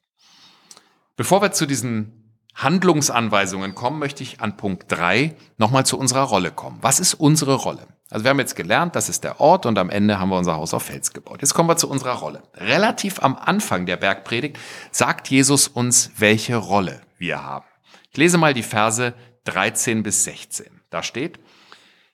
[1.16, 2.24] Bevor wir zu diesen
[2.56, 6.80] Handlungsanweisungen kommen, möchte ich an Punkt drei nochmal zu unserer Rolle kommen.
[6.82, 7.88] Was ist unsere Rolle?
[8.10, 10.56] Also wir haben jetzt gelernt, das ist der Ort und am Ende haben wir unser
[10.56, 11.40] Haus auf Fels gebaut.
[11.42, 12.44] Jetzt kommen wir zu unserer Rolle.
[12.54, 14.58] Relativ am Anfang der Bergpredigt
[14.92, 17.66] sagt Jesus uns, welche Rolle wir haben.
[18.12, 19.14] Ich lese mal die Verse
[19.46, 20.68] 13 bis 16.
[20.90, 21.40] Da steht,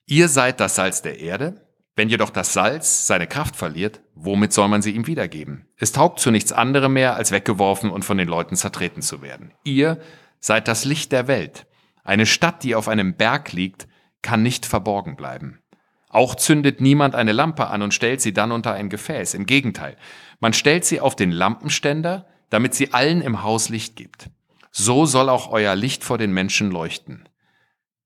[0.05, 1.68] ihr seid das Salz der Erde.
[1.99, 5.65] Wenn jedoch das Salz seine Kraft verliert, womit soll man sie ihm wiedergeben?
[5.75, 9.51] Es taugt zu nichts anderem mehr, als weggeworfen und von den Leuten zertreten zu werden.
[9.65, 9.99] Ihr
[10.39, 11.67] seid das Licht der Welt.
[12.05, 13.89] Eine Stadt, die auf einem Berg liegt,
[14.21, 15.59] kann nicht verborgen bleiben.
[16.07, 19.33] Auch zündet niemand eine Lampe an und stellt sie dann unter ein Gefäß.
[19.33, 19.97] Im Gegenteil,
[20.39, 24.29] man stellt sie auf den Lampenständer, damit sie allen im Haus Licht gibt.
[24.71, 27.27] So soll auch euer Licht vor den Menschen leuchten.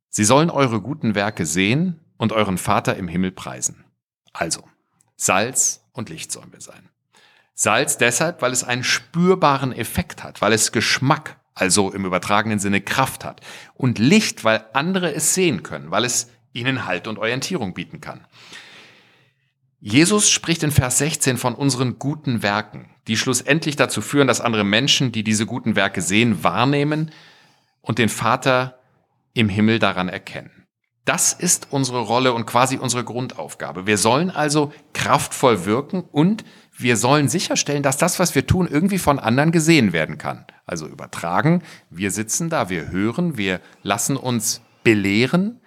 [0.09, 3.82] Sie sollen eure guten Werke sehen und euren Vater im Himmel preisen.
[4.33, 4.63] Also,
[5.15, 6.89] Salz und Licht sollen wir sein.
[7.53, 12.81] Salz deshalb, weil es einen spürbaren Effekt hat, weil es Geschmack, also im übertragenen Sinne
[12.81, 13.41] Kraft hat.
[13.75, 18.25] Und Licht, weil andere es sehen können, weil es ihnen Halt und Orientierung bieten kann.
[19.79, 24.63] Jesus spricht in Vers 16 von unseren guten Werken, die schlussendlich dazu führen, dass andere
[24.63, 27.11] Menschen, die diese guten Werke sehen, wahrnehmen
[27.81, 28.79] und den Vater
[29.33, 30.62] im Himmel daran erkennen.
[31.05, 33.85] Das ist unsere Rolle und quasi unsere Grundaufgabe.
[33.85, 36.45] Wir sollen also kraftvoll wirken und
[36.77, 40.45] wir sollen sicherstellen, dass das, was wir tun, irgendwie von anderen gesehen werden kann.
[40.65, 45.59] Also übertragen, wir sitzen da, wir hören, wir lassen uns belehren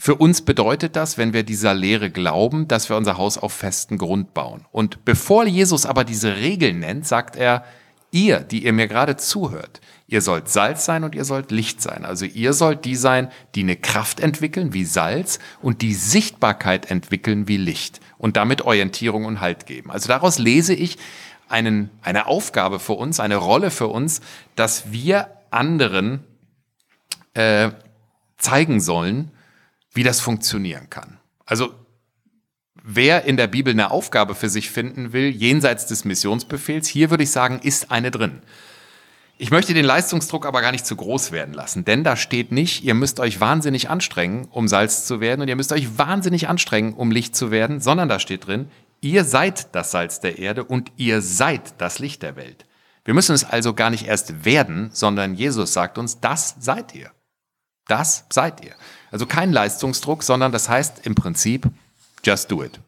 [0.00, 3.98] für uns bedeutet das, wenn wir dieser Lehre glauben, dass wir unser Haus auf festen
[3.98, 4.64] Grund bauen.
[4.70, 7.64] Und bevor Jesus aber diese Regeln nennt, sagt er,
[8.10, 12.04] ihr, die ihr mir gerade zuhört, ihr sollt Salz sein und ihr sollt Licht sein.
[12.04, 17.48] Also ihr sollt die sein, die eine Kraft entwickeln wie Salz und die Sichtbarkeit entwickeln
[17.48, 19.90] wie Licht und damit Orientierung und Halt geben.
[19.90, 20.96] Also daraus lese ich
[21.48, 24.20] einen, eine Aufgabe für uns, eine Rolle für uns,
[24.56, 26.24] dass wir anderen
[27.34, 27.70] äh,
[28.36, 29.30] zeigen sollen,
[29.92, 31.18] wie das funktionieren kann.
[31.44, 31.74] Also
[32.90, 37.22] wer in der Bibel eine Aufgabe für sich finden will, jenseits des Missionsbefehls, hier würde
[37.22, 38.40] ich sagen, ist eine drin.
[39.36, 42.82] Ich möchte den Leistungsdruck aber gar nicht zu groß werden lassen, denn da steht nicht,
[42.82, 46.94] ihr müsst euch wahnsinnig anstrengen, um Salz zu werden und ihr müsst euch wahnsinnig anstrengen,
[46.94, 48.70] um Licht zu werden, sondern da steht drin,
[49.02, 52.64] ihr seid das Salz der Erde und ihr seid das Licht der Welt.
[53.04, 57.10] Wir müssen es also gar nicht erst werden, sondern Jesus sagt uns, das seid ihr.
[57.86, 58.74] Das seid ihr.
[59.10, 61.68] Also kein Leistungsdruck, sondern das heißt im Prinzip,
[62.24, 62.80] just do it.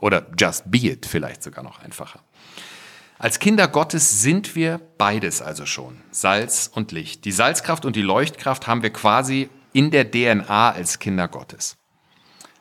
[0.00, 2.20] Oder just be it vielleicht sogar noch einfacher.
[3.18, 7.24] Als Kinder Gottes sind wir beides also schon, Salz und Licht.
[7.24, 11.76] Die Salzkraft und die Leuchtkraft haben wir quasi in der DNA als Kinder Gottes.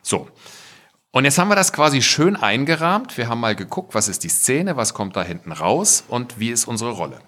[0.04, 0.28] So,
[1.14, 3.18] und jetzt haben wir das quasi schön eingerahmt.
[3.18, 6.52] Wir haben mal geguckt, was ist die Szene, was kommt da hinten raus und wie
[6.52, 7.20] ist unsere Rolle.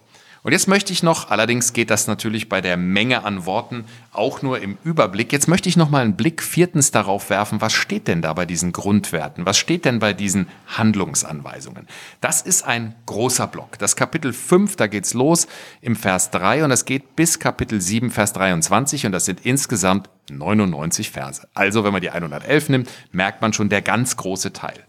[0.43, 4.41] Und jetzt möchte ich noch, allerdings geht das natürlich bei der Menge an Worten auch
[4.41, 8.09] nur im Überblick, jetzt möchte ich noch mal einen Blick viertens darauf werfen, was steht
[8.09, 9.45] denn da bei diesen Grundwerten?
[9.45, 11.87] Was steht denn bei diesen Handlungsanweisungen?
[12.19, 13.79] Das ist ein großer Block.
[13.79, 15.47] Das Kapitel 5, da geht's los
[15.79, 20.09] im Vers 3 und es geht bis Kapitel 7, Vers 23 und das sind insgesamt
[20.29, 21.47] 99 Verse.
[21.53, 24.83] Also, wenn man die 111 nimmt, merkt man schon der ganz große Teil.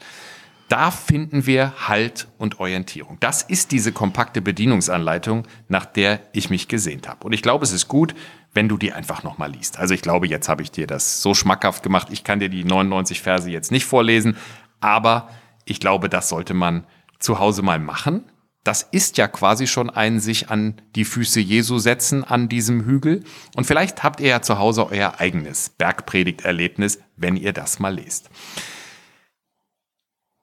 [0.68, 3.18] Da finden wir Halt und Orientierung.
[3.20, 7.26] Das ist diese kompakte Bedienungsanleitung, nach der ich mich gesehnt habe.
[7.26, 8.14] Und ich glaube, es ist gut,
[8.54, 9.78] wenn du die einfach nochmal liest.
[9.78, 12.08] Also ich glaube, jetzt habe ich dir das so schmackhaft gemacht.
[12.10, 14.36] Ich kann dir die 99 Verse jetzt nicht vorlesen,
[14.80, 15.28] aber
[15.64, 16.86] ich glaube, das sollte man
[17.18, 18.24] zu Hause mal machen.
[18.62, 23.22] Das ist ja quasi schon ein sich an die Füße Jesu setzen an diesem Hügel.
[23.56, 28.30] Und vielleicht habt ihr ja zu Hause euer eigenes Bergpredigterlebnis, wenn ihr das mal lest.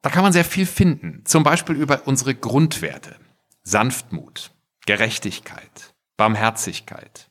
[0.01, 3.15] Da kann man sehr viel finden, zum Beispiel über unsere Grundwerte.
[3.63, 4.51] Sanftmut,
[4.85, 7.29] Gerechtigkeit, Barmherzigkeit,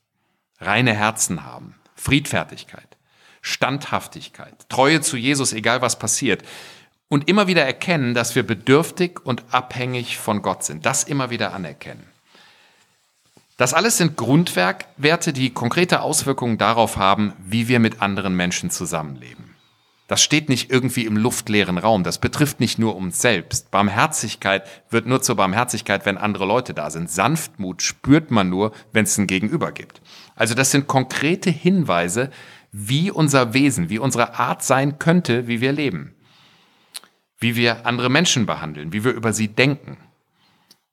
[0.60, 2.96] reine Herzen haben, Friedfertigkeit,
[3.42, 6.44] Standhaftigkeit, Treue zu Jesus, egal was passiert.
[7.12, 10.86] und immer wieder erkennen, dass wir bedürftig und abhängig von Gott sind.
[10.86, 12.06] Das immer wieder anerkennen.
[13.56, 19.49] Das alles sind Grundwerkwerte, die konkrete Auswirkungen darauf haben, wie wir mit anderen Menschen zusammenleben.
[20.10, 22.02] Das steht nicht irgendwie im luftleeren Raum.
[22.02, 23.70] Das betrifft nicht nur uns selbst.
[23.70, 27.08] Barmherzigkeit wird nur zur Barmherzigkeit, wenn andere Leute da sind.
[27.08, 30.02] Sanftmut spürt man nur, wenn es ein Gegenüber gibt.
[30.34, 32.30] Also das sind konkrete Hinweise,
[32.72, 36.16] wie unser Wesen, wie unsere Art sein könnte, wie wir leben.
[37.38, 39.96] Wie wir andere Menschen behandeln, wie wir über sie denken.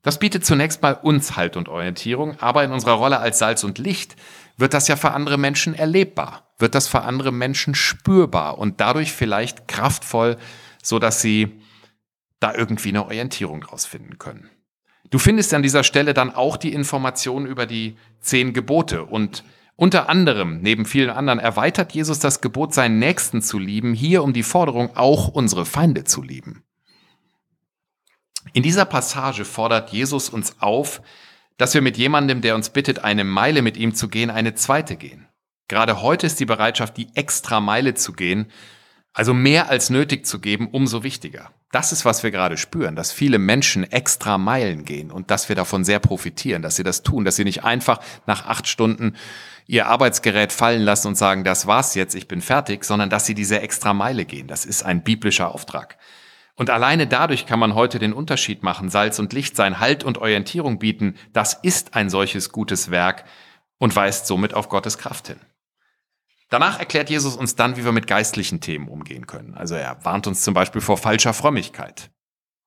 [0.04, 3.80] Das bietet zunächst mal uns Halt und Orientierung, aber in unserer Rolle als Salz und
[3.80, 4.16] Licht
[4.58, 9.12] wird das ja für andere Menschen erlebbar, wird das für andere Menschen spürbar und dadurch
[9.12, 10.38] vielleicht kraftvoll,
[10.82, 11.62] so dass sie
[12.39, 14.50] da irgendwie eine Orientierung draus finden können.
[15.10, 19.43] Du findest an dieser Stelle dann auch die Informationen über die zehn Gebote und
[19.76, 24.34] unter anderem, neben vielen anderen, erweitert Jesus das Gebot, seinen Nächsten zu lieben, hier um
[24.34, 26.63] die Forderung, auch unsere Feinde zu lieben.
[28.54, 31.02] In dieser Passage fordert Jesus uns auf,
[31.58, 34.96] dass wir mit jemandem, der uns bittet, eine Meile mit ihm zu gehen, eine zweite
[34.96, 35.27] gehen.
[35.68, 38.48] Gerade heute ist die Bereitschaft, die extra Meile zu gehen,
[39.14, 41.52] also mehr als nötig zu geben, umso wichtiger.
[41.72, 45.56] Das ist, was wir gerade spüren, dass viele Menschen extra Meilen gehen und dass wir
[45.56, 49.16] davon sehr profitieren, dass sie das tun, dass sie nicht einfach nach acht Stunden
[49.66, 53.34] ihr Arbeitsgerät fallen lassen und sagen, das war's jetzt, ich bin fertig, sondern dass sie
[53.34, 54.48] diese extra Meile gehen.
[54.48, 55.98] Das ist ein biblischer Auftrag.
[56.56, 60.20] Und alleine dadurch kann man heute den Unterschied machen, Salz und Licht sein, Halt und
[60.20, 61.16] Orientierung bieten.
[61.34, 63.26] Das ist ein solches gutes Werk
[63.78, 65.40] und weist somit auf Gottes Kraft hin.
[66.50, 69.54] Danach erklärt Jesus uns dann, wie wir mit geistlichen Themen umgehen können.
[69.54, 72.10] Also er warnt uns zum Beispiel vor falscher Frömmigkeit.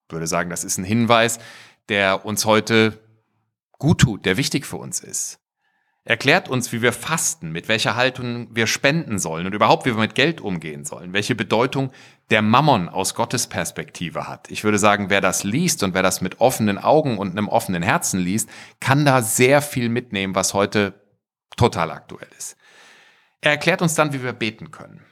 [0.09, 1.39] Ich würde sagen, das ist ein Hinweis,
[1.89, 2.99] der uns heute
[3.79, 5.41] gut tut, der wichtig für uns ist
[6.05, 10.01] erklärt uns, wie wir fasten, mit welcher Haltung wir spenden sollen und überhaupt, wie wir
[10.01, 11.93] mit Geld umgehen sollen, welche Bedeutung
[12.31, 14.51] der Mammon aus Gottes Perspektive hat.
[14.51, 17.83] Ich würde sagen, wer das liest und wer das mit offenen Augen und einem offenen
[17.83, 18.49] Herzen liest,
[18.81, 20.95] kann da sehr viel mitnehmen, was heute
[21.57, 22.57] total aktuell ist.
[23.41, 25.05] Er erklärt uns dann, wie wir beten können.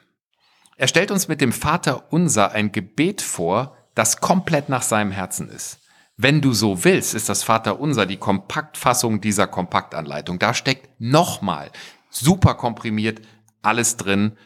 [0.75, 5.49] Er stellt uns mit dem Vater unser ein Gebet vor, das komplett nach seinem Herzen
[5.49, 5.79] ist.
[6.15, 10.37] Wenn du so willst, ist das Vaterunser die Kompaktfassung dieser Kompaktanleitung.
[10.37, 11.71] Da steckt nochmal
[12.09, 13.21] super komprimiert
[13.61, 14.37] alles drin,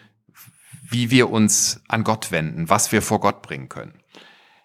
[0.83, 3.99] wie wir uns an Gott wenden, was wir vor Gott bringen können.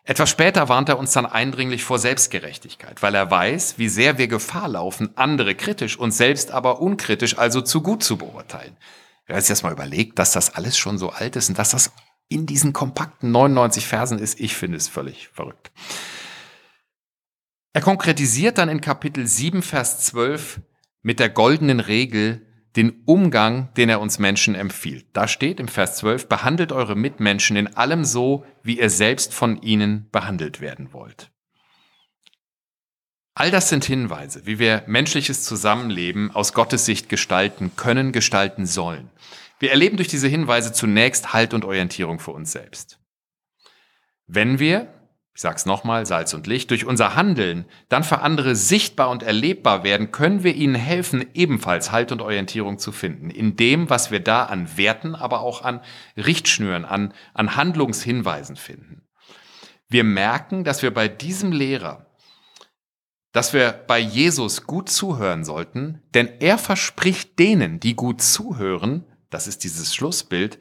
[0.05, 4.27] Etwas später warnt er uns dann eindringlich vor Selbstgerechtigkeit, weil er weiß, wie sehr wir
[4.27, 8.77] Gefahr laufen, andere kritisch, und selbst aber unkritisch, also zu gut zu beurteilen.
[9.29, 11.93] Wer sich das mal überlegt, dass das alles schon so alt ist und dass das
[12.29, 15.71] in diesen kompakten 99 Versen ist, ich finde es völlig verrückt.
[17.75, 20.61] Er konkretisiert dann in Kapitel 7, Vers 12
[21.03, 25.07] mit der goldenen Regel den Umgang, den er uns Menschen empfiehlt.
[25.13, 29.61] Da steht im Vers 12, behandelt eure Mitmenschen in allem so, wie ihr selbst von
[29.61, 31.31] ihnen behandelt werden wollt.
[33.39, 39.11] All das sind Hinweise, wie wir menschliches Zusammenleben aus Gottes Sicht gestalten können, gestalten sollen.
[39.61, 42.99] Wir erleben durch diese Hinweise zunächst Halt und Orientierung für uns selbst.
[44.27, 44.93] Wenn wir
[45.37, 49.23] ich sage es nochmal, Salz und Licht, durch unser Handeln dann für andere sichtbar und
[49.23, 53.31] erlebbar werden, können wir ihnen helfen, ebenfalls Halt und Orientierung zu finden.
[53.31, 55.81] In dem, was wir da an Werten, aber auch an
[56.17, 59.03] Richtschnüren, an, an Handlungshinweisen finden.
[59.89, 62.08] Wir merken, dass wir bei diesem Lehrer,
[63.33, 69.47] dass wir bei Jesus gut zuhören sollten, denn er verspricht denen, die gut zuhören, das
[69.47, 70.59] ist dieses Schlussbild,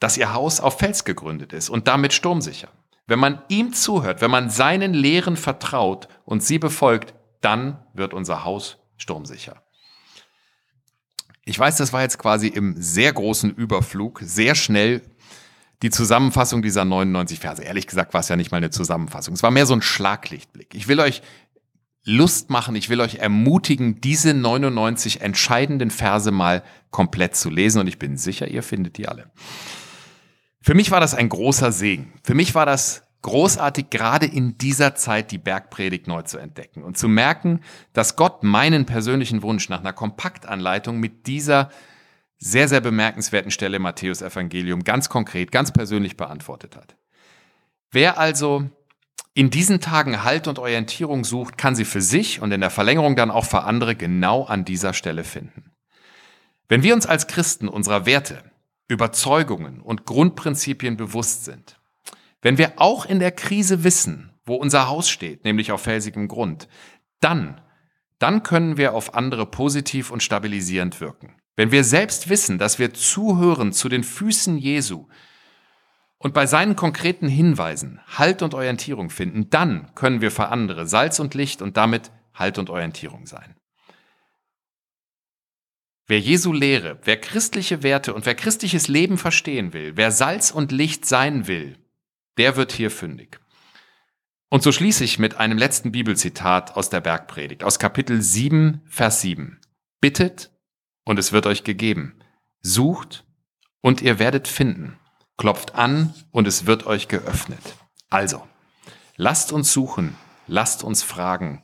[0.00, 2.68] dass ihr Haus auf Fels gegründet ist und damit sturmsicher.
[3.06, 8.44] Wenn man ihm zuhört, wenn man seinen Lehren vertraut und sie befolgt, dann wird unser
[8.44, 9.62] Haus sturmsicher.
[11.44, 15.02] Ich weiß, das war jetzt quasi im sehr großen Überflug, sehr schnell
[15.82, 17.62] die Zusammenfassung dieser 99 Verse.
[17.62, 19.34] Ehrlich gesagt war es ja nicht mal eine Zusammenfassung.
[19.34, 20.74] Es war mehr so ein Schlaglichtblick.
[20.74, 21.20] Ich will euch
[22.04, 27.86] Lust machen, ich will euch ermutigen, diese 99 entscheidenden Verse mal komplett zu lesen und
[27.86, 29.30] ich bin sicher, ihr findet die alle.
[30.60, 32.12] Für mich war das ein großer Segen.
[32.22, 36.98] Für mich war das großartig, gerade in dieser Zeit die Bergpredigt neu zu entdecken und
[36.98, 37.60] zu merken,
[37.94, 41.70] dass Gott meinen persönlichen Wunsch nach einer Kompaktanleitung mit dieser
[42.36, 46.96] sehr, sehr bemerkenswerten Stelle im Matthäus Evangelium ganz konkret, ganz persönlich beantwortet hat.
[47.90, 48.68] Wer also
[49.34, 53.16] in diesen Tagen Halt und Orientierung sucht, kann sie für sich und in der Verlängerung
[53.16, 55.72] dann auch für andere genau an dieser Stelle finden.
[56.68, 58.42] Wenn wir uns als Christen unserer Werte,
[58.86, 61.80] Überzeugungen und Grundprinzipien bewusst sind,
[62.42, 66.68] wenn wir auch in der Krise wissen, wo unser Haus steht, nämlich auf felsigem Grund,
[67.20, 67.60] dann,
[68.18, 71.34] dann können wir auf andere positiv und stabilisierend wirken.
[71.56, 75.06] Wenn wir selbst wissen, dass wir zuhören zu den Füßen Jesu
[76.24, 81.20] und bei seinen konkreten Hinweisen Halt und Orientierung finden, dann können wir für andere Salz
[81.20, 83.54] und Licht und damit Halt und Orientierung sein.
[86.06, 90.72] Wer Jesu Lehre, wer christliche Werte und wer christliches Leben verstehen will, wer Salz und
[90.72, 91.76] Licht sein will,
[92.38, 93.38] der wird hier fündig.
[94.48, 99.20] Und so schließe ich mit einem letzten Bibelzitat aus der Bergpredigt, aus Kapitel 7, Vers
[99.20, 99.60] 7.
[100.00, 100.50] Bittet
[101.04, 102.18] und es wird euch gegeben.
[102.62, 103.26] Sucht
[103.82, 104.98] und ihr werdet finden.
[105.36, 107.76] Klopft an und es wird euch geöffnet.
[108.10, 108.42] Also,
[109.16, 110.16] lasst uns suchen,
[110.46, 111.62] lasst uns fragen,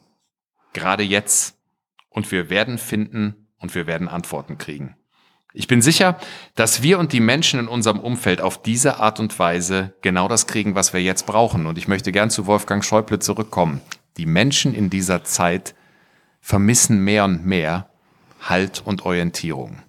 [0.72, 1.56] gerade jetzt,
[2.10, 4.96] und wir werden finden und wir werden Antworten kriegen.
[5.52, 6.18] Ich bin sicher,
[6.54, 10.46] dass wir und die Menschen in unserem Umfeld auf diese Art und Weise genau das
[10.46, 11.66] kriegen, was wir jetzt brauchen.
[11.66, 13.80] Und ich möchte gern zu Wolfgang Schäuble zurückkommen.
[14.16, 15.74] Die Menschen in dieser Zeit
[16.40, 17.90] vermissen mehr und mehr
[18.40, 19.82] Halt und Orientierung.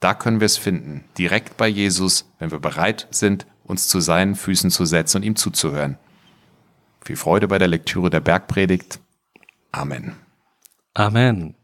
[0.00, 4.36] Da können wir es finden, direkt bei Jesus, wenn wir bereit sind, uns zu seinen
[4.36, 5.98] Füßen zu setzen und ihm zuzuhören.
[7.04, 9.00] Viel Freude bei der Lektüre der Bergpredigt.
[9.72, 10.14] Amen.
[10.94, 11.54] Amen.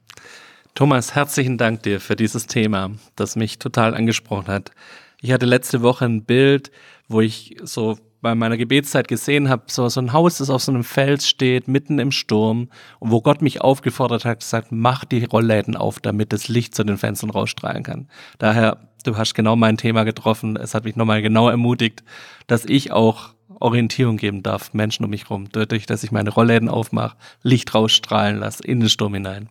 [0.75, 4.73] Thomas, herzlichen Dank dir für dieses Thema, das mich total angesprochen hat.
[5.21, 6.73] Ich hatte letzte Woche ein Bild,
[7.09, 10.73] wo ich so bei meiner Gebetszeit gesehen habe, so, so ein Haus, das auf so
[10.73, 15.25] einem Fels steht, mitten im Sturm und wo Gott mich aufgefordert hat, gesagt, mach die
[15.25, 18.09] Rollläden auf, damit das Licht zu den Fenstern rausstrahlen kann.
[18.39, 20.57] Daher, du hast genau mein Thema getroffen.
[20.57, 22.03] Es hat mich nochmal genau ermutigt,
[22.47, 26.71] dass ich auch Orientierung geben darf, Menschen um mich herum, dadurch, dass ich meine Rollläden
[26.71, 29.51] aufmache, Licht rausstrahlen lasse in den Sturm hinein.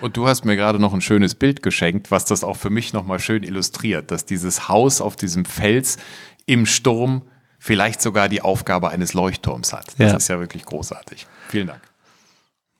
[0.00, 2.94] Und du hast mir gerade noch ein schönes Bild geschenkt, was das auch für mich
[2.94, 5.98] nochmal schön illustriert, dass dieses Haus auf diesem Fels
[6.46, 7.22] im Sturm
[7.64, 9.86] vielleicht sogar die Aufgabe eines Leuchtturms hat.
[9.98, 10.16] Das ja.
[10.18, 11.26] ist ja wirklich großartig.
[11.48, 11.80] Vielen Dank.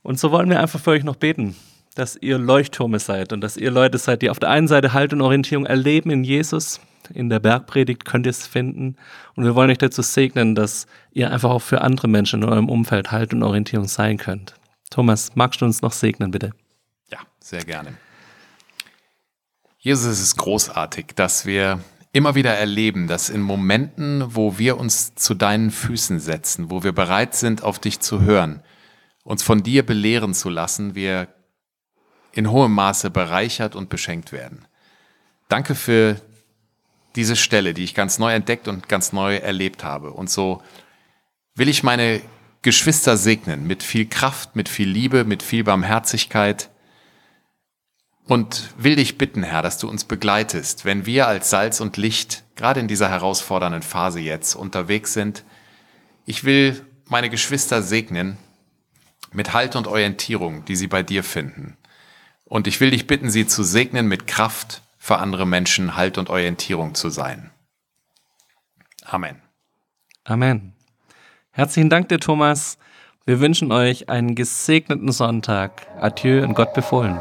[0.02, 1.56] Und so wollen wir einfach für euch noch beten,
[1.94, 5.14] dass ihr Leuchttürme seid und dass ihr Leute seid, die auf der einen Seite Halt
[5.14, 6.80] und Orientierung erleben in Jesus.
[7.14, 8.96] In der Bergpredigt könnt ihr es finden.
[9.34, 12.68] Und wir wollen euch dazu segnen, dass ihr einfach auch für andere Menschen in eurem
[12.68, 14.52] Umfeld Halt und Orientierung sein könnt.
[14.90, 16.50] Thomas, magst du uns noch segnen, bitte?
[17.10, 17.94] Ja, sehr gerne.
[19.78, 21.80] Jesus, es ist großartig, dass wir
[22.14, 26.92] immer wieder erleben, dass in Momenten, wo wir uns zu deinen Füßen setzen, wo wir
[26.92, 28.62] bereit sind, auf dich zu hören,
[29.24, 31.26] uns von dir belehren zu lassen, wir
[32.30, 34.64] in hohem Maße bereichert und beschenkt werden.
[35.48, 36.20] Danke für
[37.16, 40.12] diese Stelle, die ich ganz neu entdeckt und ganz neu erlebt habe.
[40.12, 40.62] Und so
[41.56, 42.20] will ich meine
[42.62, 46.70] Geschwister segnen mit viel Kraft, mit viel Liebe, mit viel Barmherzigkeit,
[48.26, 52.44] und will dich bitten, Herr, dass du uns begleitest, wenn wir als Salz und Licht
[52.56, 55.44] gerade in dieser herausfordernden Phase jetzt unterwegs sind.
[56.24, 58.38] Ich will meine Geschwister segnen
[59.32, 61.76] mit Halt und Orientierung, die sie bei dir finden.
[62.44, 66.30] Und ich will dich bitten, sie zu segnen mit Kraft für andere Menschen Halt und
[66.30, 67.50] Orientierung zu sein.
[69.04, 69.42] Amen.
[70.24, 70.72] Amen.
[71.50, 72.78] Herzlichen Dank dir, Thomas.
[73.26, 75.86] Wir wünschen euch einen gesegneten Sonntag.
[76.00, 77.20] Adieu und Gott befohlen.